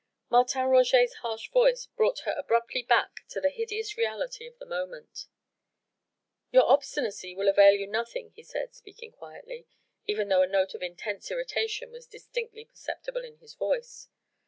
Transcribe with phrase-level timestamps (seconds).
[0.31, 5.27] Martin Roget's harsh voice brought her abruptly back to the hideous reality of the moment.
[6.49, 9.67] "Your obstinacy will avail you nothing," he said, speaking quietly,
[10.07, 14.09] even though a note of intense irritation was distinctly perceptible in his voice.